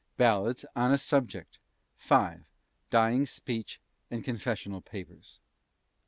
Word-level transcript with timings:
BALLADS 0.17 0.65
ON 0.75 0.91
A 0.91 0.97
SUBJECT. 0.97 1.59
IV. 2.03 2.39
DYING 2.89 3.27
SPEECH 3.27 3.79
AND 4.09 4.23
CONFESSIONAL 4.23 4.81
PAPERS. 4.81 5.39